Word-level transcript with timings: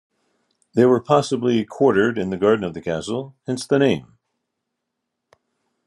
They 0.73 0.83
were 0.87 0.99
possibly 0.99 1.63
quartered 1.63 2.17
in 2.17 2.31
the 2.31 2.37
garden 2.37 2.63
of 2.65 2.73
the 2.73 2.81
castle, 2.81 3.35
hence 3.45 3.67
the 3.67 3.77
name. 3.77 4.17